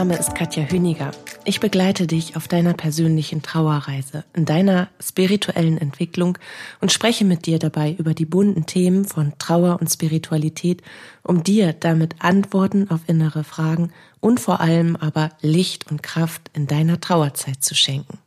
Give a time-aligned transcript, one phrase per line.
[0.00, 1.10] Name ist Katja Hüniger.
[1.44, 6.38] Ich begleite dich auf deiner persönlichen Trauerreise, in deiner spirituellen Entwicklung
[6.80, 10.80] und spreche mit dir dabei über die bunten Themen von Trauer und Spiritualität,
[11.22, 16.66] um dir damit Antworten auf innere Fragen und vor allem aber Licht und Kraft in
[16.66, 18.18] deiner Trauerzeit zu schenken.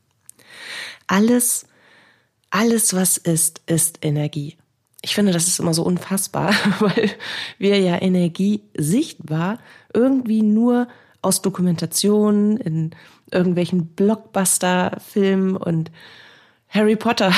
[1.08, 1.66] Alles,
[2.52, 4.58] alles was ist, ist Energie.
[5.02, 7.10] Ich finde, das ist immer so unfassbar, weil
[7.58, 9.58] wir ja Energie sichtbar
[9.92, 10.88] irgendwie nur
[11.24, 12.92] aus Dokumentationen, in
[13.32, 15.92] irgendwelchen Blockbuster-Filmen und
[16.70, 17.32] Harry Potter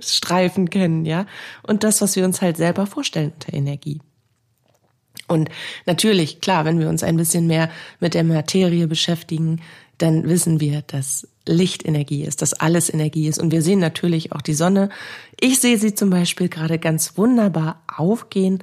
[0.00, 1.26] Streifen kennen, ja.
[1.62, 4.00] Und das, was wir uns halt selber vorstellen unter Energie.
[5.28, 5.50] Und
[5.86, 9.60] natürlich, klar, wenn wir uns ein bisschen mehr mit der Materie beschäftigen,
[9.98, 13.40] dann wissen wir, dass Licht Energie ist, dass alles Energie ist.
[13.40, 14.90] Und wir sehen natürlich auch die Sonne.
[15.40, 18.62] Ich sehe sie zum Beispiel gerade ganz wunderbar aufgehen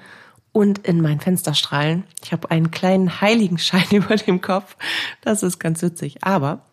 [0.51, 2.03] und in mein Fenster strahlen.
[2.23, 4.75] Ich habe einen kleinen Heiligenschein über dem Kopf.
[5.21, 6.23] Das ist ganz witzig.
[6.23, 6.65] Aber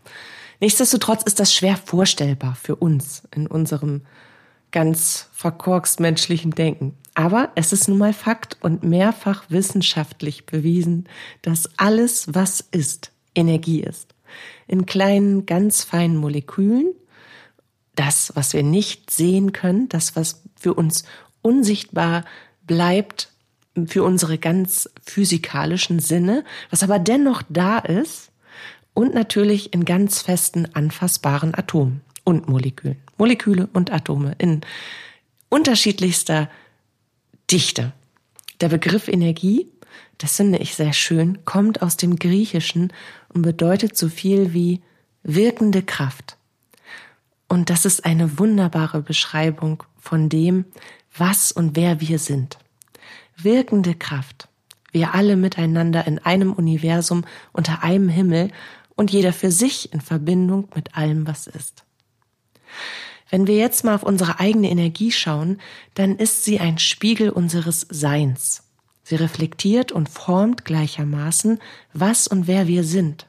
[0.60, 4.02] nichtsdestotrotz ist das schwer vorstellbar für uns in unserem
[4.72, 6.96] ganz verkorkst menschlichen Denken.
[7.14, 11.08] Aber es ist nun mal Fakt und mehrfach wissenschaftlich bewiesen,
[11.40, 14.14] dass alles, was ist, Energie ist.
[14.66, 16.94] In kleinen, ganz feinen Molekülen.
[17.94, 21.04] Das, was wir nicht sehen können, das, was für uns
[21.40, 22.26] unsichtbar
[22.66, 23.30] bleibt,
[23.84, 28.30] für unsere ganz physikalischen Sinne, was aber dennoch da ist
[28.94, 32.96] und natürlich in ganz festen, anfassbaren Atomen und Molekülen.
[33.18, 34.62] Moleküle und Atome in
[35.50, 36.50] unterschiedlichster
[37.50, 37.92] Dichte.
[38.60, 39.68] Der Begriff Energie,
[40.18, 42.92] das finde ich sehr schön, kommt aus dem Griechischen
[43.28, 44.80] und bedeutet so viel wie
[45.22, 46.38] wirkende Kraft.
[47.48, 50.64] Und das ist eine wunderbare Beschreibung von dem,
[51.16, 52.58] was und wer wir sind
[53.36, 54.48] wirkende Kraft.
[54.92, 58.50] Wir alle miteinander in einem Universum unter einem Himmel
[58.94, 61.84] und jeder für sich in Verbindung mit allem, was ist.
[63.28, 65.60] Wenn wir jetzt mal auf unsere eigene Energie schauen,
[65.94, 68.62] dann ist sie ein Spiegel unseres Seins.
[69.02, 71.60] Sie reflektiert und formt gleichermaßen,
[71.92, 73.26] was und wer wir sind,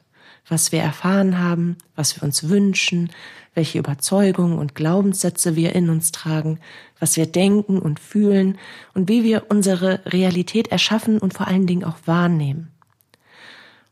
[0.48, 3.10] was wir erfahren haben, was wir uns wünschen,
[3.54, 6.60] welche Überzeugungen und Glaubenssätze wir in uns tragen,
[7.00, 8.58] was wir denken und fühlen
[8.94, 12.70] und wie wir unsere Realität erschaffen und vor allen Dingen auch wahrnehmen.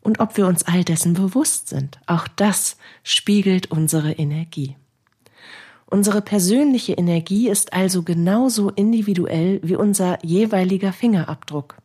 [0.03, 4.77] Und ob wir uns all dessen bewusst sind, auch das spiegelt unsere Energie.
[5.87, 11.77] Unsere persönliche Energie ist also genauso individuell wie unser jeweiliger Fingerabdruck.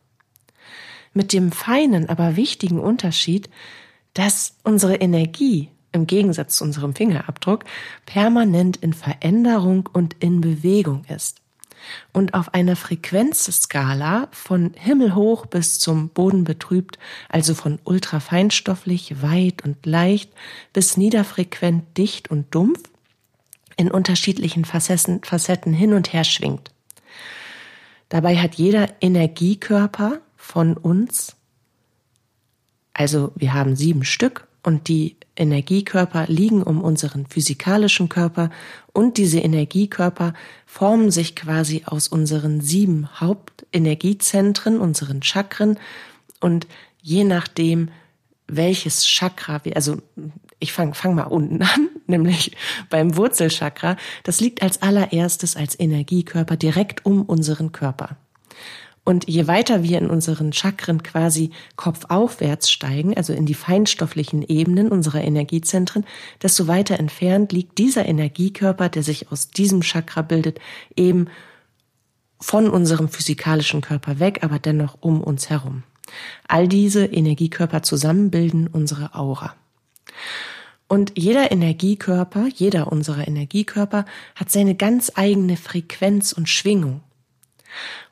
[1.14, 3.50] Mit dem feinen, aber wichtigen Unterschied,
[4.14, 7.64] dass unsere Energie im Gegensatz zu unserem Fingerabdruck
[8.06, 11.38] permanent in Veränderung und in Bewegung ist.
[12.12, 19.84] Und auf einer Frequenzskala von himmelhoch bis zum Boden betrübt, also von ultrafeinstofflich, weit und
[19.84, 20.32] leicht
[20.72, 22.80] bis niederfrequent, dicht und dumpf,
[23.76, 26.70] in unterschiedlichen Facetten, Facetten hin und her schwingt.
[28.08, 31.34] Dabei hat jeder Energiekörper von uns,
[32.94, 38.50] also wir haben sieben Stück und die Energiekörper liegen um unseren physikalischen Körper
[38.92, 40.34] und diese Energiekörper
[40.66, 45.78] formen sich quasi aus unseren sieben Hauptenergiezentren, unseren Chakren
[46.40, 46.66] und
[47.00, 47.88] je nachdem,
[48.46, 49.98] welches Chakra wir, also
[50.58, 52.56] ich fange fang mal unten an, nämlich
[52.90, 58.16] beim Wurzelchakra, das liegt als allererstes als Energiekörper direkt um unseren Körper.
[59.04, 64.88] Und je weiter wir in unseren Chakren quasi kopfaufwärts steigen, also in die feinstofflichen Ebenen
[64.88, 66.04] unserer Energiezentren,
[66.40, 70.60] desto weiter entfernt liegt dieser Energiekörper, der sich aus diesem Chakra bildet,
[70.94, 71.26] eben
[72.40, 75.82] von unserem physikalischen Körper weg, aber dennoch um uns herum.
[76.46, 79.54] All diese Energiekörper zusammen bilden unsere Aura.
[80.86, 87.00] Und jeder Energiekörper, jeder unserer Energiekörper hat seine ganz eigene Frequenz und Schwingung.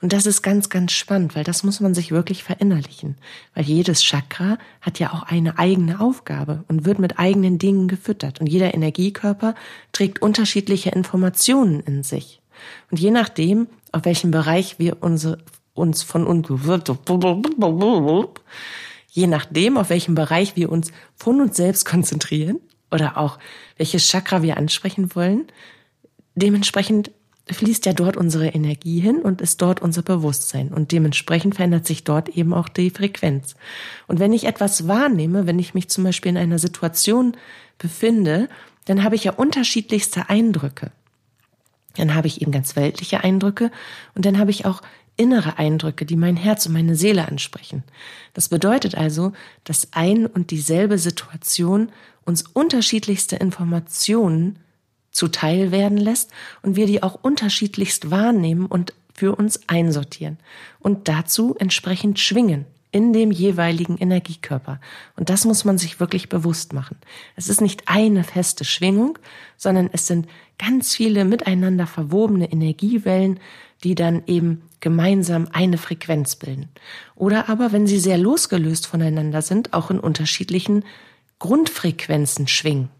[0.00, 3.16] Und das ist ganz, ganz spannend, weil das muss man sich wirklich verinnerlichen.
[3.54, 8.40] Weil jedes Chakra hat ja auch eine eigene Aufgabe und wird mit eigenen Dingen gefüttert.
[8.40, 9.54] Und jeder Energiekörper
[9.92, 12.40] trägt unterschiedliche Informationen in sich.
[12.90, 15.38] Und je nachdem, auf welchem Bereich wir unsere,
[15.74, 16.48] uns von uns,
[19.08, 22.60] je nachdem, auf welchem Bereich wir uns von uns selbst konzentrieren,
[22.90, 23.38] oder auch
[23.76, 25.46] welches Chakra wir ansprechen wollen.
[26.34, 27.10] Dementsprechend
[27.48, 30.68] fließt ja dort unsere Energie hin und ist dort unser Bewusstsein.
[30.68, 33.54] Und dementsprechend verändert sich dort eben auch die Frequenz.
[34.06, 37.36] Und wenn ich etwas wahrnehme, wenn ich mich zum Beispiel in einer Situation
[37.78, 38.48] befinde,
[38.84, 40.92] dann habe ich ja unterschiedlichste Eindrücke.
[41.96, 43.70] Dann habe ich eben ganz weltliche Eindrücke
[44.14, 44.82] und dann habe ich auch
[45.16, 47.82] innere Eindrücke, die mein Herz und meine Seele ansprechen.
[48.32, 49.32] Das bedeutet also,
[49.64, 51.90] dass ein und dieselbe Situation
[52.24, 54.58] uns unterschiedlichste Informationen
[55.10, 56.30] zuteil werden lässt
[56.62, 60.38] und wir die auch unterschiedlichst wahrnehmen und für uns einsortieren
[60.78, 64.80] und dazu entsprechend schwingen in dem jeweiligen Energiekörper.
[65.16, 66.96] Und das muss man sich wirklich bewusst machen.
[67.36, 69.18] Es ist nicht eine feste Schwingung,
[69.56, 70.28] sondern es sind
[70.58, 73.38] ganz viele miteinander verwobene Energiewellen,
[73.84, 76.68] die dann eben gemeinsam eine Frequenz bilden.
[77.14, 80.84] Oder aber, wenn sie sehr losgelöst voneinander sind, auch in unterschiedlichen
[81.38, 82.90] Grundfrequenzen schwingen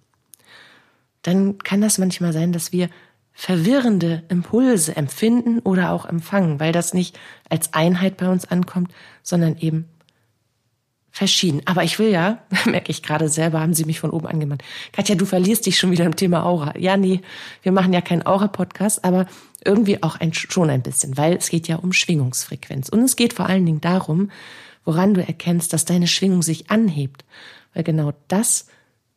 [1.23, 2.89] dann kann das manchmal sein, dass wir
[3.33, 7.19] verwirrende Impulse empfinden oder auch empfangen, weil das nicht
[7.49, 9.89] als Einheit bei uns ankommt, sondern eben
[11.11, 11.63] verschieden.
[11.65, 14.63] Aber ich will ja, merke ich gerade selber, haben Sie mich von oben angemahnt.
[14.93, 16.79] Katja, du verlierst dich schon wieder im Thema Aura.
[16.79, 17.21] Ja, nee,
[17.63, 19.27] wir machen ja keinen Aura-Podcast, aber
[19.65, 22.89] irgendwie auch ein, schon ein bisschen, weil es geht ja um Schwingungsfrequenz.
[22.89, 24.31] Und es geht vor allen Dingen darum,
[24.85, 27.25] woran du erkennst, dass deine Schwingung sich anhebt.
[27.75, 28.67] Weil genau das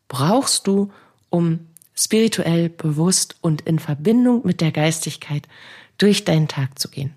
[0.07, 0.91] brauchst du,
[1.29, 5.47] um spirituell, bewusst und in Verbindung mit der Geistigkeit
[5.97, 7.13] durch deinen Tag zu gehen.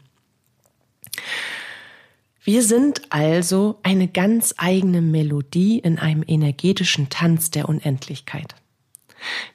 [2.44, 8.55] Wir sind also eine ganz eigene Melodie in einem energetischen Tanz der Unendlichkeit.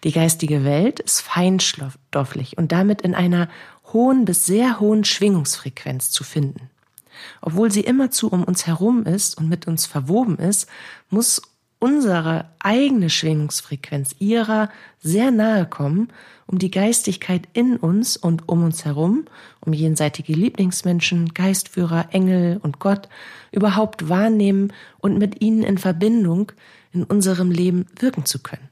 [0.03, 3.47] Die geistige Welt ist feinstofflich und damit in einer
[3.93, 6.69] hohen bis sehr hohen Schwingungsfrequenz zu finden.
[7.41, 10.67] Obwohl sie immerzu um uns herum ist und mit uns verwoben ist,
[11.09, 11.41] muss
[11.81, 14.69] unsere eigene Schwingungsfrequenz ihrer
[15.01, 16.09] sehr nahe kommen,
[16.45, 19.25] um die Geistigkeit in uns und um uns herum,
[19.61, 23.09] um jenseitige Lieblingsmenschen, Geistführer, Engel und Gott
[23.51, 26.51] überhaupt wahrnehmen und mit ihnen in Verbindung
[26.93, 28.69] in unserem Leben wirken zu können.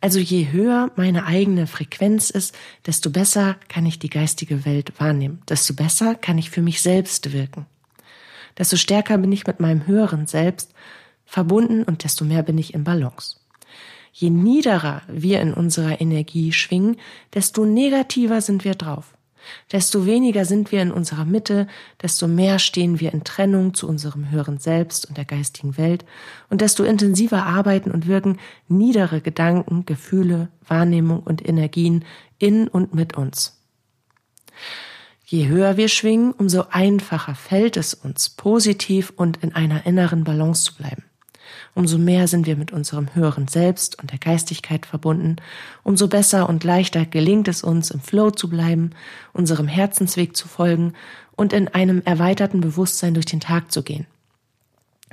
[0.00, 5.42] Also je höher meine eigene Frequenz ist, desto besser kann ich die geistige Welt wahrnehmen,
[5.48, 7.66] desto besser kann ich für mich selbst wirken.
[8.56, 10.72] Desto stärker bin ich mit meinem höheren Selbst
[11.24, 13.36] verbunden und desto mehr bin ich im Balance.
[14.16, 16.96] Je niederer wir in unserer Energie schwingen,
[17.34, 19.16] desto negativer sind wir drauf.
[19.72, 21.66] Desto weniger sind wir in unserer Mitte,
[22.00, 26.04] desto mehr stehen wir in Trennung zu unserem höheren Selbst und der geistigen Welt
[26.48, 28.38] und desto intensiver arbeiten und wirken
[28.68, 32.04] niedere Gedanken, Gefühle, Wahrnehmung und Energien
[32.38, 33.60] in und mit uns.
[35.26, 40.64] Je höher wir schwingen, umso einfacher fällt es uns, positiv und in einer inneren Balance
[40.64, 41.02] zu bleiben
[41.74, 45.36] umso mehr sind wir mit unserem höheren Selbst und der Geistigkeit verbunden,
[45.82, 48.90] umso besser und leichter gelingt es uns, im Flow zu bleiben,
[49.32, 50.92] unserem Herzensweg zu folgen
[51.32, 54.06] und in einem erweiterten Bewusstsein durch den Tag zu gehen.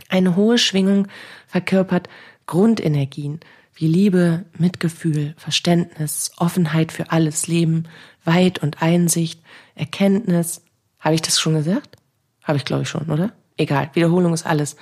[0.09, 1.07] Eine hohe Schwingung
[1.47, 2.09] verkörpert
[2.45, 3.39] Grundenergien
[3.75, 7.85] wie Liebe, Mitgefühl, Verständnis, Offenheit für alles Leben,
[8.23, 9.41] Weit und Einsicht,
[9.75, 10.61] Erkenntnis.
[10.99, 11.95] Habe ich das schon gesagt?
[12.43, 13.31] Habe ich, glaube ich, schon, oder?
[13.57, 14.75] Egal, Wiederholung ist alles.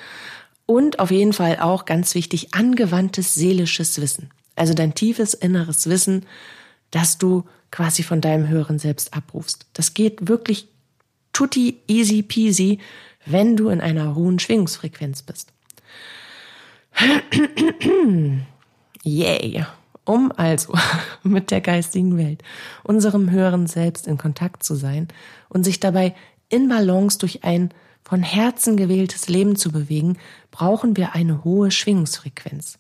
[0.70, 4.30] Und auf jeden Fall auch ganz wichtig, angewandtes seelisches Wissen.
[4.56, 6.28] Also dein tiefes inneres Wissen,
[6.92, 9.66] das du quasi von deinem höheren Selbst abrufst.
[9.74, 10.68] Das geht wirklich
[11.34, 12.78] tutti easy peasy,
[13.26, 15.54] wenn du in einer hohen Schwingungsfrequenz bist.
[19.04, 19.66] Yay!
[20.06, 20.76] Um also
[21.24, 22.44] mit der geistigen Welt,
[22.84, 25.08] unserem höheren Selbst in Kontakt zu sein
[25.50, 26.14] und sich dabei
[26.48, 27.74] in Balance durch ein
[28.10, 30.18] von Herzen gewähltes Leben zu bewegen,
[30.50, 32.80] brauchen wir eine hohe Schwingungsfrequenz.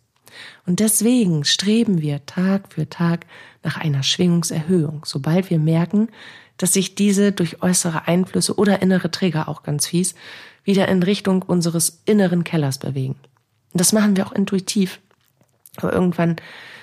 [0.66, 3.28] Und deswegen streben wir Tag für Tag
[3.64, 6.10] nach einer Schwingungserhöhung, sobald wir merken,
[6.58, 10.16] dass sich diese durch äußere Einflüsse oder innere Träger auch ganz fies
[10.64, 13.16] wieder in Richtung unseres inneren Kellers bewegen.
[13.72, 15.00] Und das machen wir auch intuitiv.
[15.78, 16.38] Aber irgendwann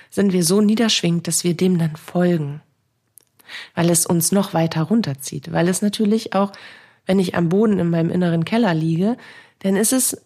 [0.08, 2.62] sind wir so niederschwingend, dass wir dem dann folgen,
[3.74, 6.52] weil es uns noch weiter runterzieht, weil es natürlich auch
[7.06, 9.16] wenn ich am Boden in meinem inneren Keller liege,
[9.60, 10.20] dann ist es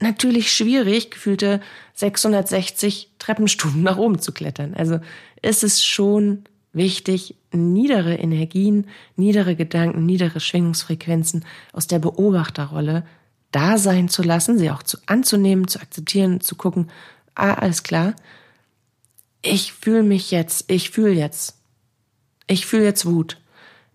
[0.00, 1.60] natürlich schwierig, gefühlte
[1.94, 4.74] 660 Treppenstufen nach oben zu klettern.
[4.74, 5.00] Also
[5.40, 13.04] ist es schon wichtig, niedere Energien, niedere Gedanken, niedere Schwingungsfrequenzen aus der Beobachterrolle
[13.52, 16.90] da sein zu lassen, sie auch zu, anzunehmen, zu akzeptieren, zu gucken,
[17.36, 18.14] ah, alles klar,
[19.42, 21.56] ich fühle mich jetzt, ich fühle jetzt,
[22.48, 23.40] ich fühle jetzt Wut,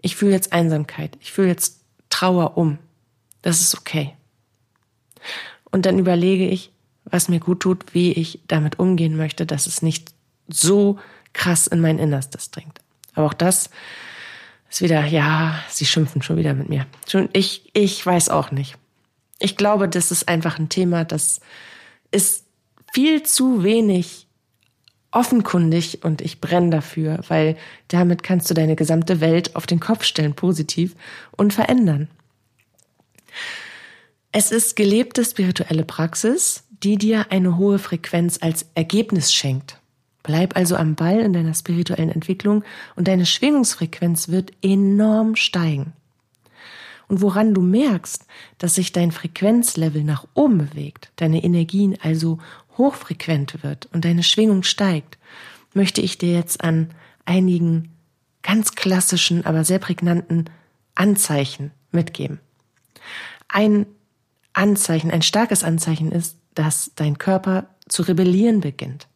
[0.01, 1.78] ich fühle jetzt Einsamkeit, ich fühle jetzt
[2.09, 2.77] Trauer um.
[3.41, 4.15] Das ist okay.
[5.71, 6.71] Und dann überlege ich,
[7.05, 10.13] was mir gut tut, wie ich damit umgehen möchte, dass es nicht
[10.47, 10.99] so
[11.33, 12.79] krass in mein Innerstes dringt.
[13.13, 13.69] Aber auch das
[14.69, 16.85] ist wieder, ja, sie schimpfen schon wieder mit mir.
[17.07, 18.77] Schon, ich, ich weiß auch nicht.
[19.39, 21.39] Ich glaube, das ist einfach ein Thema, das
[22.11, 22.45] ist
[22.93, 24.27] viel zu wenig
[25.11, 30.03] offenkundig und ich brenne dafür, weil damit kannst du deine gesamte Welt auf den Kopf
[30.03, 30.95] stellen, positiv
[31.31, 32.07] und verändern.
[34.31, 39.77] Es ist gelebte spirituelle Praxis, die dir eine hohe Frequenz als Ergebnis schenkt.
[40.21, 42.63] Bleib also am Ball in deiner spirituellen Entwicklung
[42.95, 45.93] und deine Schwingungsfrequenz wird enorm steigen.
[47.07, 48.27] Und woran du merkst,
[48.59, 52.37] dass sich dein Frequenzlevel nach oben bewegt, deine Energien also
[52.79, 55.19] hochfrequent wird und deine Schwingung steigt,
[55.75, 56.89] möchte ich dir jetzt an
[57.25, 57.89] einigen
[58.41, 60.45] ganz klassischen, aber sehr prägnanten
[60.95, 62.39] Anzeichen mitgeben.
[63.47, 63.85] Ein
[64.53, 69.07] Anzeichen, ein starkes Anzeichen ist, dass dein Körper zu rebellieren beginnt.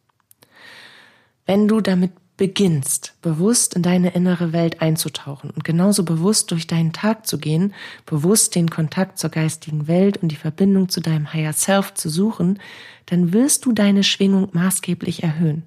[1.46, 6.92] Wenn du damit beginnst, bewusst in deine innere Welt einzutauchen und genauso bewusst durch deinen
[6.92, 7.72] Tag zu gehen,
[8.06, 12.58] bewusst den Kontakt zur geistigen Welt und die Verbindung zu deinem Higher Self zu suchen,
[13.06, 15.62] dann wirst du deine Schwingung maßgeblich erhöhen.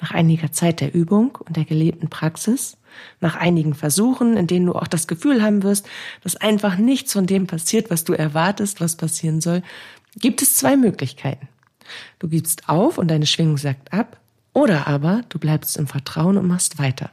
[0.00, 2.78] Nach einiger Zeit der Übung und der gelebten Praxis,
[3.20, 5.86] nach einigen Versuchen, in denen du auch das Gefühl haben wirst,
[6.22, 9.62] dass einfach nichts von dem passiert, was du erwartest, was passieren soll,
[10.16, 11.48] gibt es zwei Möglichkeiten.
[12.18, 14.19] Du gibst auf und deine Schwingung sagt ab,
[14.52, 17.10] oder aber du bleibst im Vertrauen und machst weiter.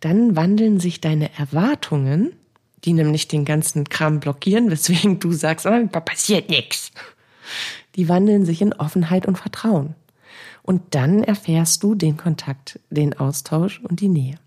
[0.00, 2.32] Dann wandeln sich deine Erwartungen,
[2.84, 6.92] die nämlich den ganzen Kram blockieren, weswegen du sagst, oh, passiert nichts.
[7.96, 9.94] Die wandeln sich in Offenheit und Vertrauen.
[10.62, 14.38] Und dann erfährst du den Kontakt, den Austausch und die Nähe.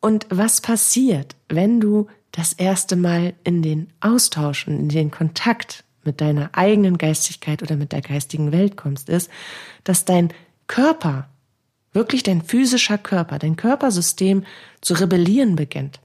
[0.00, 5.84] Und was passiert, wenn du das erste Mal in den Austausch und in den Kontakt
[6.06, 9.30] mit deiner eigenen Geistigkeit oder mit der geistigen Welt kommst, ist,
[9.84, 10.32] dass dein
[10.66, 11.28] Körper,
[11.92, 14.44] wirklich dein physischer Körper, dein Körpersystem
[14.80, 16.00] zu rebellieren beginnt.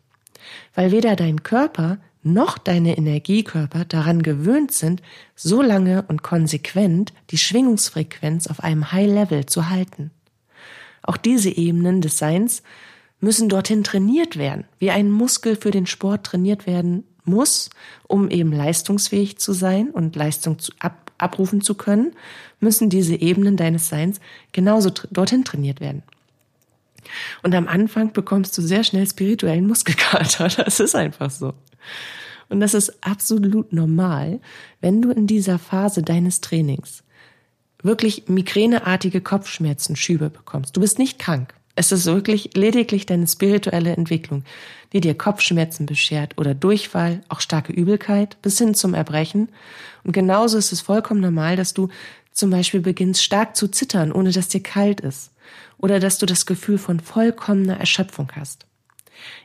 [0.73, 5.01] Weil weder dein Körper noch deine Energiekörper daran gewöhnt sind,
[5.35, 10.11] so lange und konsequent die Schwingungsfrequenz auf einem High Level zu halten.
[11.01, 12.61] Auch diese Ebenen des Seins
[13.21, 17.69] müssen dorthin trainiert werden, wie ein Muskel für den Sport trainiert werden muss,
[18.07, 22.13] um eben leistungsfähig zu sein und Leistung zu, ab, abrufen zu können,
[22.59, 24.19] müssen diese Ebenen deines Seins
[24.51, 26.03] genauso dorthin trainiert werden.
[27.43, 30.49] Und am Anfang bekommst du sehr schnell spirituellen Muskelkater.
[30.57, 31.53] Das ist einfach so.
[32.49, 34.39] Und das ist absolut normal,
[34.81, 37.03] wenn du in dieser Phase deines Trainings
[37.81, 40.75] wirklich migräneartige Kopfschmerzen, Schübe bekommst.
[40.75, 41.53] Du bist nicht krank.
[41.79, 44.43] Es ist wirklich lediglich deine spirituelle Entwicklung,
[44.91, 49.47] die dir Kopfschmerzen beschert oder Durchfall, auch starke Übelkeit bis hin zum Erbrechen.
[50.03, 51.87] Und genauso ist es vollkommen normal, dass du
[52.33, 55.31] zum Beispiel beginnst stark zu zittern, ohne dass dir kalt ist.
[55.77, 58.65] Oder dass du das Gefühl von vollkommener Erschöpfung hast.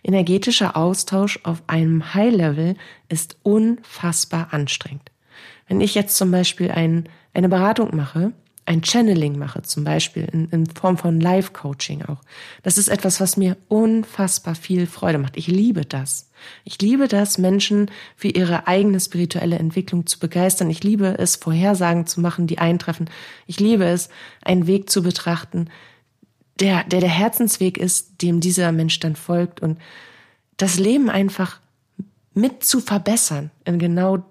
[0.02, 2.74] Energetischer Austausch auf einem High-Level
[3.08, 5.12] ist unfassbar anstrengend.
[5.68, 8.32] Wenn ich jetzt zum Beispiel ein, eine Beratung mache,
[8.66, 12.20] ein Channeling mache, zum Beispiel in, in Form von Live-Coaching auch.
[12.62, 15.36] Das ist etwas, was mir unfassbar viel Freude macht.
[15.36, 16.30] Ich liebe das.
[16.64, 20.70] Ich liebe das, Menschen für ihre eigene spirituelle Entwicklung zu begeistern.
[20.70, 23.10] Ich liebe es, Vorhersagen zu machen, die eintreffen.
[23.46, 24.08] Ich liebe es,
[24.42, 25.68] einen Weg zu betrachten,
[26.60, 29.78] der, der der Herzensweg ist, dem dieser Mensch dann folgt und
[30.56, 31.60] das Leben einfach
[32.32, 34.24] mit zu verbessern in genau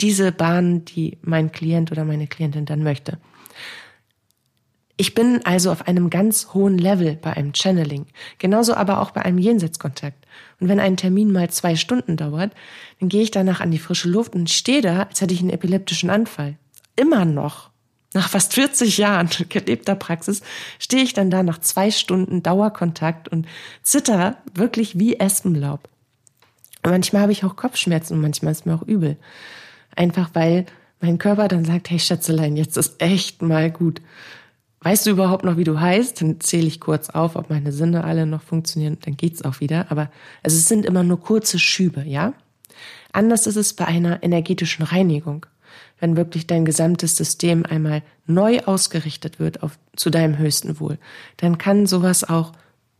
[0.00, 3.18] diese Bahn, die mein Klient oder meine Klientin dann möchte.
[4.96, 8.06] Ich bin also auf einem ganz hohen Level bei einem Channeling,
[8.38, 10.26] genauso aber auch bei einem Jenseitskontakt.
[10.60, 12.52] Und wenn ein Termin mal zwei Stunden dauert,
[13.00, 15.50] dann gehe ich danach an die frische Luft und stehe da, als hätte ich einen
[15.50, 16.56] epileptischen Anfall.
[16.94, 17.70] Immer noch.
[18.14, 20.42] Nach fast 40 Jahren gelebter Praxis
[20.78, 23.46] stehe ich dann da nach zwei Stunden Dauerkontakt und
[23.82, 25.88] zitter wirklich wie Espenlaub.
[26.84, 29.16] Und manchmal habe ich auch Kopfschmerzen und manchmal ist mir auch übel.
[29.96, 30.66] Einfach weil
[31.00, 34.00] mein Körper dann sagt, hey Schätzelein, jetzt ist echt mal gut.
[34.82, 36.20] Weißt du überhaupt noch, wie du heißt?
[36.20, 39.90] Dann zähle ich kurz auf, ob meine Sinne alle noch funktionieren, dann geht's auch wieder.
[39.90, 40.10] Aber
[40.42, 42.34] also es sind immer nur kurze Schübe, ja?
[43.12, 45.46] Anders ist es bei einer energetischen Reinigung.
[46.00, 50.98] Wenn wirklich dein gesamtes System einmal neu ausgerichtet wird auf, zu deinem höchsten Wohl,
[51.36, 52.52] dann kann sowas auch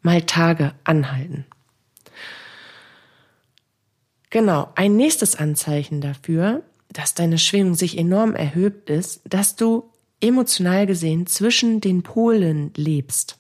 [0.03, 1.47] mal Tage anhalten.
[4.31, 9.92] Genau, ein nächstes Anzeichen dafür, dass deine Schwingung sich enorm erhöht ist, dass du
[10.23, 13.39] emotional gesehen zwischen den Polen lebst.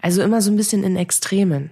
[0.00, 1.70] Also immer so ein bisschen in Extremen.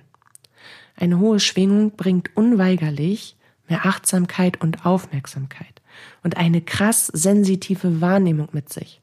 [0.97, 3.37] Eine hohe Schwingung bringt unweigerlich
[3.69, 5.81] mehr Achtsamkeit und Aufmerksamkeit.
[6.23, 9.01] und eine krass sensitive Wahrnehmung mit sich.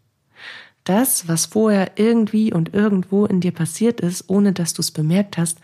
[0.84, 5.38] Das, was vorher irgendwie und irgendwo in dir passiert ist, ohne dass du es bemerkt
[5.38, 5.60] hast,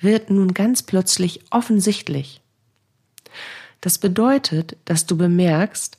[0.00, 2.42] wird nun ganz plötzlich offensichtlich.
[3.80, 5.98] Das bedeutet, dass du bemerkst,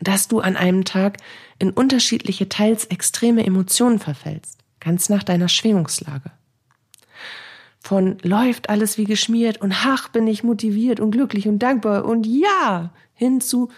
[0.00, 1.18] dass du an einem Tag
[1.58, 6.30] in unterschiedliche, teils extreme Emotionen verfällst, ganz nach deiner Schwingungslage.
[7.80, 12.26] Von läuft alles wie geschmiert und ach, bin ich motiviert und glücklich und dankbar und
[12.26, 13.70] ja, hin zu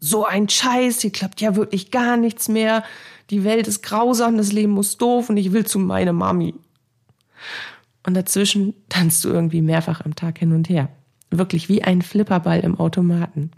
[0.00, 2.82] so ein Scheiß, hier klappt ja wirklich gar nichts mehr,
[3.30, 6.54] die Welt ist grausam, das Leben muss doof und ich will zu meiner Mami.
[8.04, 10.88] Und dazwischen tanzt du irgendwie mehrfach am Tag hin und her.
[11.30, 13.52] Wirklich wie ein Flipperball im Automaten.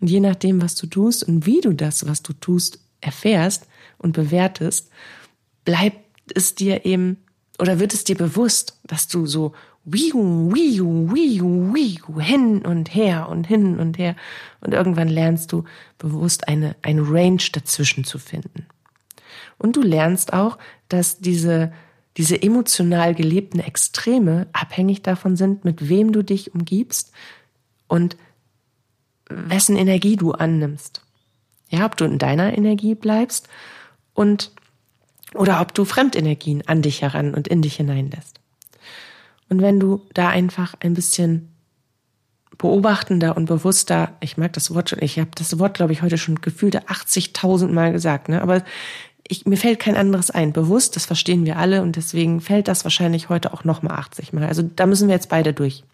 [0.00, 3.66] Und je nachdem, was du tust und wie du das, was du tust, erfährst
[3.98, 4.90] und bewertest,
[5.64, 5.98] bleibt
[6.34, 7.18] es dir eben
[7.58, 9.52] oder wird es dir bewusst, dass du so
[9.84, 14.16] wiu, wiu, wiu, wiu, hin und her und hin und her
[14.60, 15.64] und irgendwann lernst du
[15.98, 18.66] bewusst eine, eine Range dazwischen zu finden.
[19.58, 21.72] Und du lernst auch, dass diese,
[22.16, 27.12] diese emotional gelebten Extreme abhängig davon sind, mit wem du dich umgibst
[27.88, 28.16] und
[29.48, 31.02] wessen Energie du annimmst.
[31.68, 33.48] Ja, ob du in deiner Energie bleibst
[34.14, 34.52] und
[35.34, 38.40] oder ob du Fremdenergien an dich heran und in dich hineinlässt.
[39.48, 41.48] Und wenn du da einfach ein bisschen
[42.58, 46.18] beobachtender und bewusster, ich mag das Wort schon, ich habe das Wort, glaube ich, heute
[46.18, 48.42] schon gefühlte 80.000 Mal gesagt, ne?
[48.42, 48.62] aber
[49.26, 50.52] ich, mir fällt kein anderes ein.
[50.52, 54.46] Bewusst, das verstehen wir alle und deswegen fällt das wahrscheinlich heute auch nochmal 80 Mal.
[54.46, 55.84] Also da müssen wir jetzt beide durch.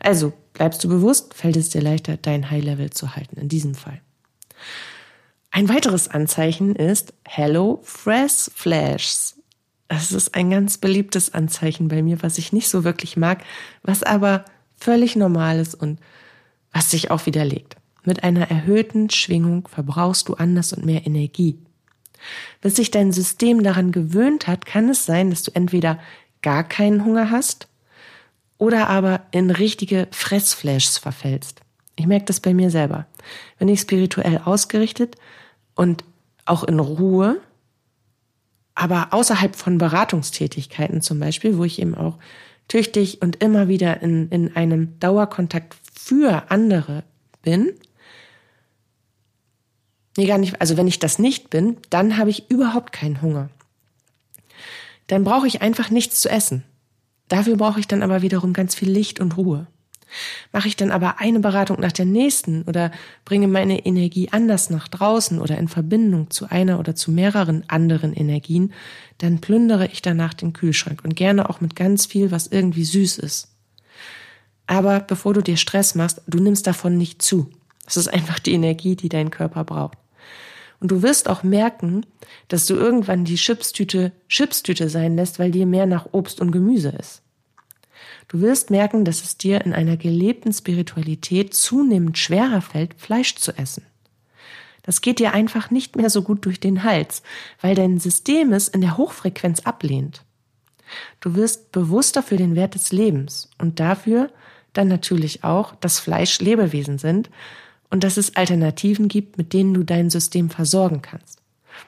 [0.00, 3.74] Also bleibst du bewusst, fällt es dir leichter, dein High Level zu halten, in diesem
[3.74, 4.00] Fall.
[5.50, 9.40] Ein weiteres Anzeichen ist Hello Fresh Flashes.
[9.88, 13.44] Das ist ein ganz beliebtes Anzeichen bei mir, was ich nicht so wirklich mag,
[13.82, 14.44] was aber
[14.76, 16.00] völlig normal ist und
[16.72, 17.76] was sich auch widerlegt.
[18.04, 21.58] Mit einer erhöhten Schwingung verbrauchst du anders und mehr Energie.
[22.60, 25.98] Bis sich dein System daran gewöhnt hat, kann es sein, dass du entweder
[26.42, 27.68] gar keinen Hunger hast
[28.58, 31.60] oder aber in richtige Fressflashs verfällst.
[31.96, 33.06] Ich merke das bei mir selber.
[33.58, 35.16] Wenn ich spirituell ausgerichtet
[35.74, 36.04] und
[36.44, 37.40] auch in Ruhe,
[38.74, 42.18] aber außerhalb von Beratungstätigkeiten zum Beispiel, wo ich eben auch
[42.68, 47.04] tüchtig und immer wieder in, in einem Dauerkontakt für andere
[47.42, 47.72] bin,
[50.16, 53.48] nee, gar nicht, also wenn ich das nicht bin, dann habe ich überhaupt keinen Hunger.
[55.06, 56.64] Dann brauche ich einfach nichts zu essen.
[57.28, 59.66] Dafür brauche ich dann aber wiederum ganz viel Licht und Ruhe.
[60.52, 62.92] Mache ich dann aber eine Beratung nach der nächsten oder
[63.24, 68.12] bringe meine Energie anders nach draußen oder in Verbindung zu einer oder zu mehreren anderen
[68.12, 68.72] Energien,
[69.18, 73.18] dann plündere ich danach den Kühlschrank und gerne auch mit ganz viel, was irgendwie süß
[73.18, 73.48] ist.
[74.66, 77.50] Aber bevor du dir Stress machst, du nimmst davon nicht zu.
[77.84, 79.98] Das ist einfach die Energie, die dein Körper braucht.
[80.80, 82.04] Und du wirst auch merken,
[82.48, 86.90] dass du irgendwann die Chipstüte Chipstüte sein lässt, weil dir mehr nach Obst und Gemüse
[86.90, 87.22] ist.
[88.28, 93.56] Du wirst merken, dass es dir in einer gelebten Spiritualität zunehmend schwerer fällt, Fleisch zu
[93.56, 93.84] essen.
[94.82, 97.22] Das geht dir einfach nicht mehr so gut durch den Hals,
[97.60, 100.22] weil dein System es in der Hochfrequenz ablehnt.
[101.20, 104.30] Du wirst bewusster für den Wert des Lebens und dafür
[104.72, 107.30] dann natürlich auch, dass Fleisch Lebewesen sind
[107.90, 111.40] und dass es Alternativen gibt, mit denen du dein System versorgen kannst.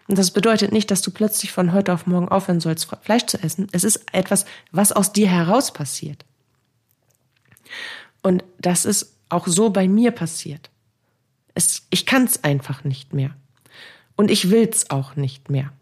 [0.06, 3.42] Und das bedeutet nicht, dass du plötzlich von heute auf morgen aufhören sollst, Fleisch zu
[3.42, 3.68] essen.
[3.72, 6.24] Es ist etwas, was aus dir heraus passiert.
[8.22, 10.70] Und das ist auch so bei mir passiert.
[11.54, 13.34] Es, ich kann es einfach nicht mehr.
[14.16, 15.72] Und ich will es auch nicht mehr.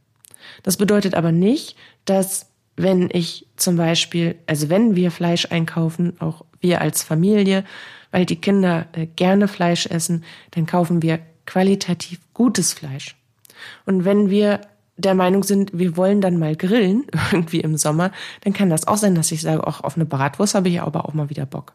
[0.63, 6.45] Das bedeutet aber nicht, dass wenn ich zum Beispiel, also wenn wir Fleisch einkaufen, auch
[6.61, 7.65] wir als Familie,
[8.11, 13.17] weil die Kinder äh, gerne Fleisch essen, dann kaufen wir qualitativ gutes Fleisch.
[13.87, 14.61] Und wenn wir
[14.99, 18.13] der Meinung sind, wir wollen dann mal grillen, irgendwie im Sommer,
[18.43, 21.07] dann kann das auch sein, dass ich sage, auch auf eine Bratwurst habe ich aber
[21.07, 21.75] auch mal wieder Bock.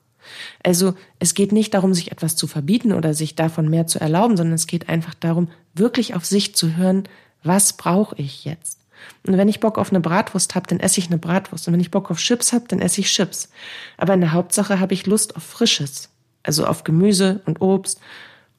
[0.64, 4.38] Also es geht nicht darum, sich etwas zu verbieten oder sich davon mehr zu erlauben,
[4.38, 7.04] sondern es geht einfach darum, wirklich auf sich zu hören,
[7.44, 8.81] was brauche ich jetzt?
[9.26, 11.68] Und wenn ich Bock auf eine Bratwurst habe, dann esse ich eine Bratwurst.
[11.68, 13.50] Und wenn ich Bock auf Chips habe, dann esse ich Chips.
[13.98, 16.10] Aber in der Hauptsache habe ich Lust auf Frisches.
[16.44, 18.00] Also auf Gemüse und Obst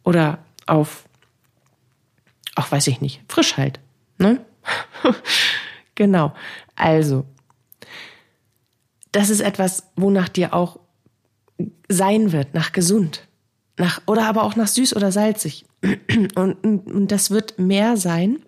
[0.05, 1.05] oder auf,
[2.55, 3.81] auch weiß ich nicht, frisch halt.
[4.19, 4.45] Ne?
[5.97, 6.33] genau.
[6.77, 7.25] Also,
[9.11, 10.79] das ist etwas, wonach dir auch
[11.89, 13.27] sein wird, nach gesund.
[13.77, 15.65] Nach, oder aber auch nach süß oder salzig.
[16.37, 18.39] Und, und, und das wird mehr sein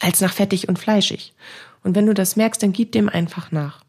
[0.00, 1.34] als nach fettig und fleischig.
[1.82, 3.82] Und wenn du das merkst, dann gib dem einfach nach.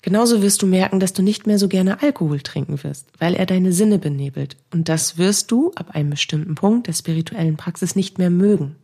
[0.00, 3.46] Genauso wirst du merken, dass du nicht mehr so gerne Alkohol trinken wirst, weil er
[3.46, 4.56] deine Sinne benebelt.
[4.72, 8.76] Und das wirst du ab einem bestimmten Punkt der spirituellen Praxis nicht mehr mögen.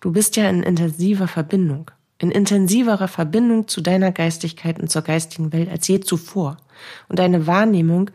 [0.00, 5.52] Du bist ja in intensiver Verbindung, in intensiverer Verbindung zu deiner Geistigkeit und zur geistigen
[5.52, 6.58] Welt als je zuvor.
[7.08, 8.10] Und deine Wahrnehmung,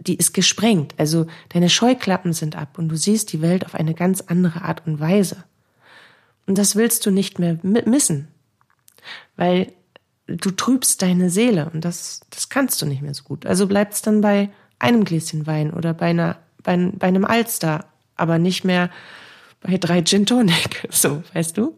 [0.00, 0.94] die ist gesprengt.
[0.98, 4.86] Also deine Scheuklappen sind ab und du siehst die Welt auf eine ganz andere Art
[4.86, 5.44] und Weise.
[6.46, 8.28] Und das willst du nicht mehr missen,
[9.36, 9.72] weil
[10.26, 13.46] du trübst deine Seele und das, das kannst du nicht mehr so gut.
[13.46, 18.38] Also bleibt's dann bei einem Gläschen Wein oder bei, einer, bei, bei einem Alster, aber
[18.38, 18.90] nicht mehr
[19.60, 21.76] bei drei Gin Tonic, so, weißt du?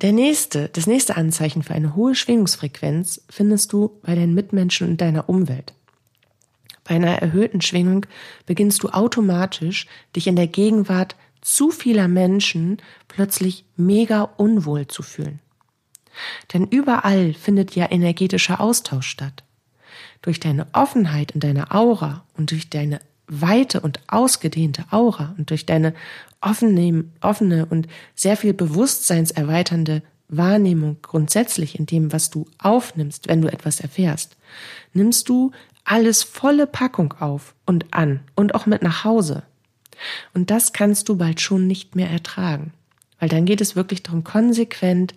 [0.00, 5.00] Der nächste, das nächste Anzeichen für eine hohe Schwingungsfrequenz findest du bei deinen Mitmenschen und
[5.00, 5.72] deiner Umwelt.
[6.82, 8.04] Bei einer erhöhten Schwingung
[8.44, 15.38] beginnst du automatisch, dich in der Gegenwart zu vieler Menschen plötzlich mega unwohl zu fühlen.
[16.52, 19.44] Denn überall findet ja energetischer Austausch statt.
[20.22, 25.66] Durch deine Offenheit in deiner Aura und durch deine weite und ausgedehnte Aura und durch
[25.66, 25.94] deine
[26.40, 33.52] offene, offene und sehr viel bewusstseinserweiternde Wahrnehmung grundsätzlich in dem, was du aufnimmst, wenn du
[33.52, 34.36] etwas erfährst,
[34.92, 35.52] nimmst du
[35.84, 39.42] alles volle Packung auf und an und auch mit nach Hause.
[40.32, 42.72] Und das kannst du bald schon nicht mehr ertragen,
[43.20, 45.14] weil dann geht es wirklich darum, konsequent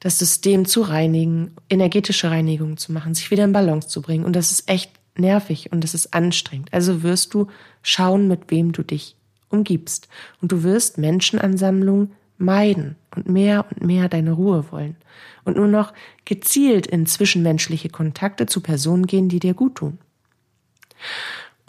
[0.00, 4.24] das System zu reinigen, energetische Reinigung zu machen, sich wieder in Balance zu bringen.
[4.24, 6.72] Und das ist echt nervig und das ist anstrengend.
[6.72, 7.48] Also wirst du
[7.82, 9.16] schauen, mit wem du dich
[9.50, 10.08] umgibst.
[10.40, 14.96] Und du wirst Menschenansammlungen meiden und mehr und mehr deine Ruhe wollen.
[15.44, 15.92] Und nur noch
[16.24, 19.98] gezielt in zwischenmenschliche Kontakte zu Personen gehen, die dir gut tun.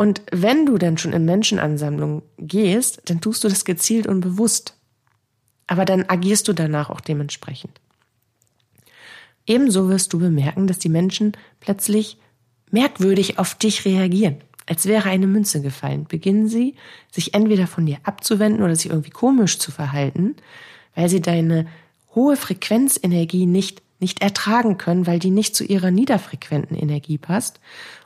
[0.01, 4.75] Und wenn du dann schon in Menschenansammlungen gehst, dann tust du das gezielt und bewusst.
[5.67, 7.79] Aber dann agierst du danach auch dementsprechend.
[9.45, 12.17] Ebenso wirst du bemerken, dass die Menschen plötzlich
[12.71, 16.07] merkwürdig auf dich reagieren, als wäre eine Münze gefallen.
[16.09, 16.73] Beginnen sie,
[17.11, 20.35] sich entweder von dir abzuwenden oder sich irgendwie komisch zu verhalten,
[20.95, 21.67] weil sie deine
[22.15, 27.59] hohe Frequenzenergie nicht nicht ertragen können, weil die nicht zu ihrer niederfrequenten Energie passt,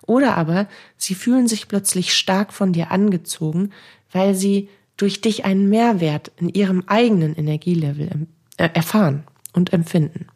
[0.05, 3.71] oder aber sie fühlen sich plötzlich stark von dir angezogen,
[4.11, 8.27] weil sie durch dich einen Mehrwert in ihrem eigenen Energielevel
[8.57, 10.27] äh, erfahren und empfinden.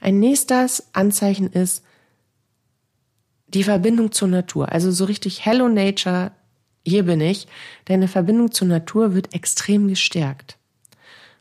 [0.00, 1.84] Ein nächstes Anzeichen ist
[3.48, 4.72] die Verbindung zur Natur.
[4.72, 6.32] Also so richtig Hello Nature,
[6.86, 7.46] hier bin ich.
[7.84, 10.56] Deine Verbindung zur Natur wird extrem gestärkt.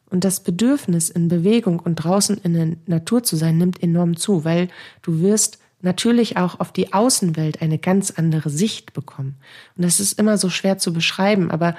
[0.09, 4.43] Und das Bedürfnis in Bewegung und draußen in der Natur zu sein nimmt enorm zu,
[4.43, 4.69] weil
[5.01, 9.37] du wirst natürlich auch auf die Außenwelt eine ganz andere Sicht bekommen.
[9.77, 11.75] Und das ist immer so schwer zu beschreiben, aber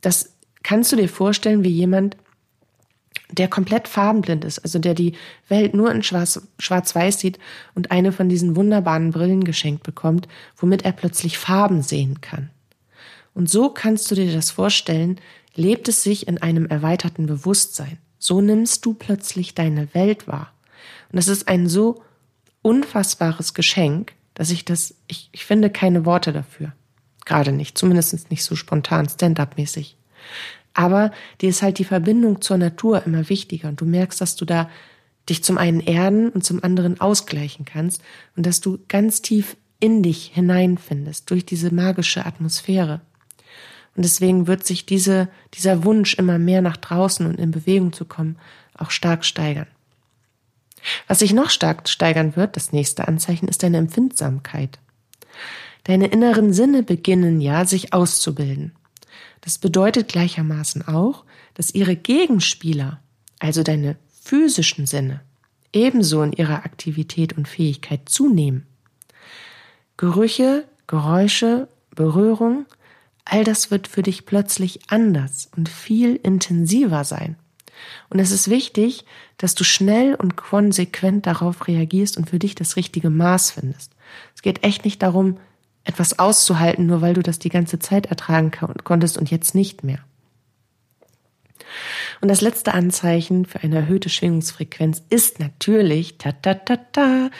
[0.00, 2.16] das kannst du dir vorstellen, wie jemand,
[3.30, 5.14] der komplett farbenblind ist, also der die
[5.48, 7.38] Welt nur in Schwarz-Weiß sieht
[7.74, 12.50] und eine von diesen wunderbaren Brillen geschenkt bekommt, womit er plötzlich Farben sehen kann.
[13.34, 15.20] Und so kannst du dir das vorstellen,
[15.56, 17.98] lebt es sich in einem erweiterten Bewusstsein.
[18.18, 20.52] So nimmst du plötzlich deine Welt wahr.
[21.10, 22.02] Und das ist ein so
[22.62, 26.72] unfassbares Geschenk, dass ich das, ich, ich finde keine Worte dafür.
[27.24, 29.96] Gerade nicht, zumindest nicht so spontan, stand-up-mäßig.
[30.74, 34.44] Aber dir ist halt die Verbindung zur Natur immer wichtiger und du merkst, dass du
[34.44, 34.68] da
[35.28, 38.02] dich zum einen erden und zum anderen ausgleichen kannst
[38.36, 43.00] und dass du ganz tief in dich hineinfindest durch diese magische Atmosphäre.
[43.96, 48.04] Und deswegen wird sich diese, dieser Wunsch, immer mehr nach draußen und in Bewegung zu
[48.04, 48.36] kommen,
[48.74, 49.66] auch stark steigern.
[51.08, 54.78] Was sich noch stark steigern wird, das nächste Anzeichen, ist deine Empfindsamkeit.
[55.84, 58.72] Deine inneren Sinne beginnen ja, sich auszubilden.
[59.40, 63.00] Das bedeutet gleichermaßen auch, dass ihre Gegenspieler,
[63.38, 65.20] also deine physischen Sinne,
[65.72, 68.66] ebenso in ihrer Aktivität und Fähigkeit zunehmen.
[69.96, 72.66] Gerüche, Geräusche, Berührung,
[73.26, 77.36] all das wird für dich plötzlich anders und viel intensiver sein.
[78.08, 79.04] Und es ist wichtig,
[79.36, 83.92] dass du schnell und konsequent darauf reagierst und für dich das richtige Maß findest.
[84.34, 85.38] Es geht echt nicht darum,
[85.84, 88.50] etwas auszuhalten, nur weil du das die ganze Zeit ertragen
[88.82, 89.98] konntest und jetzt nicht mehr.
[92.20, 97.30] Und das letzte Anzeichen für eine erhöhte Schwingungsfrequenz ist natürlich ta ta ta ta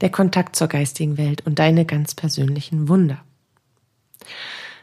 [0.00, 3.22] der Kontakt zur geistigen Welt und deine ganz persönlichen Wunder.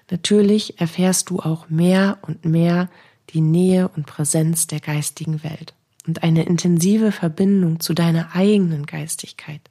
[0.09, 2.89] Natürlich erfährst du auch mehr und mehr
[3.29, 5.73] die Nähe und Präsenz der geistigen Welt
[6.05, 9.61] und eine intensive Verbindung zu deiner eigenen Geistigkeit.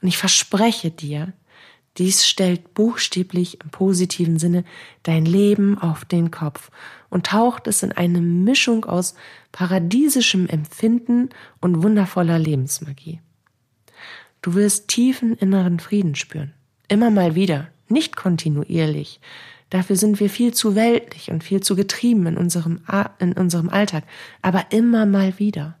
[0.00, 1.32] Und ich verspreche dir,
[1.98, 4.64] Dies stellt buchstäblich im positiven Sinne
[5.02, 6.70] dein Leben auf den Kopf
[7.10, 9.14] und taucht es in eine Mischung aus
[9.50, 11.30] paradiesischem Empfinden
[11.60, 13.20] und wundervoller Lebensmagie.
[14.42, 16.54] Du wirst tiefen inneren Frieden spüren.
[16.86, 19.20] Immer mal wieder, nicht kontinuierlich.
[19.70, 22.80] Dafür sind wir viel zu weltlich und viel zu getrieben in unserem,
[23.18, 24.04] in unserem Alltag.
[24.40, 25.76] Aber immer mal wieder.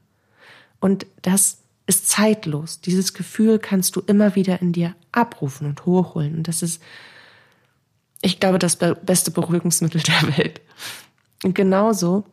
[0.80, 2.80] Und das ist zeitlos.
[2.80, 6.36] Dieses Gefühl kannst du immer wieder in dir abrufen und hochholen.
[6.36, 6.82] Und das ist,
[8.20, 10.60] ich glaube, das beste Beruhigungsmittel der Welt.
[11.42, 12.24] Und genauso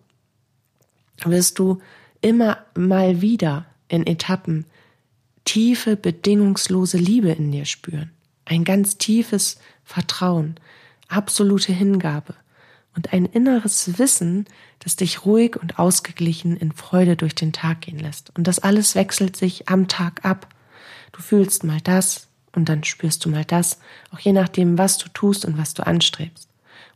[1.24, 1.80] wirst du
[2.20, 4.66] immer mal wieder in Etappen
[5.46, 8.12] tiefe, bedingungslose Liebe in dir spüren.
[8.45, 10.55] Ein ganz tiefes Vertrauen,
[11.08, 12.36] absolute Hingabe
[12.95, 14.45] und ein inneres Wissen,
[14.79, 18.36] das dich ruhig und ausgeglichen in Freude durch den Tag gehen lässt.
[18.38, 20.47] Und das alles wechselt sich am Tag ab.
[21.12, 23.79] Du fühlst mal das und dann spürst du mal das,
[24.12, 26.47] auch je nachdem, was du tust und was du anstrebst.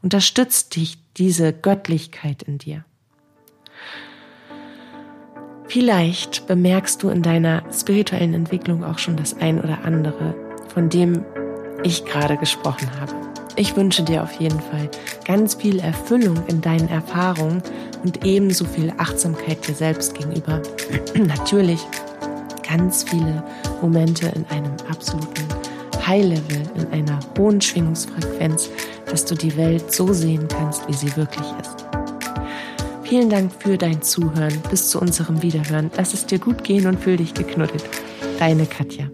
[0.01, 2.85] Unterstützt dich diese Göttlichkeit in dir.
[5.67, 10.33] Vielleicht bemerkst du in deiner spirituellen Entwicklung auch schon das ein oder andere,
[10.73, 11.25] von dem
[11.84, 13.13] ich gerade gesprochen habe.
[13.56, 14.89] Ich wünsche dir auf jeden Fall
[15.26, 17.62] ganz viel Erfüllung in deinen Erfahrungen
[18.04, 20.62] und ebenso viel Achtsamkeit dir selbst gegenüber.
[21.15, 21.82] Natürlich
[22.68, 23.44] ganz viele
[23.82, 25.46] Momente in einem absoluten
[26.06, 28.70] High-Level, in einer hohen Schwingungsfrequenz,
[29.06, 31.86] dass du die Welt so sehen kannst, wie sie wirklich ist.
[33.04, 34.62] Vielen Dank für dein Zuhören.
[34.70, 35.89] Bis zu unserem Wiederhören.
[35.98, 37.84] Lass es dir gut gehen und fühl dich geknuddelt.
[38.38, 39.10] Deine Katja.